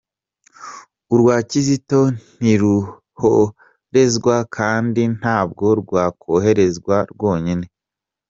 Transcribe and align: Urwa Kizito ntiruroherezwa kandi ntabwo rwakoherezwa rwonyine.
Urwa 1.13 1.35
Kizito 1.49 1.99
ntiruroherezwa 2.39 4.35
kandi 4.55 5.01
ntabwo 5.19 5.65
rwakoherezwa 5.81 6.95
rwonyine. 7.11 7.65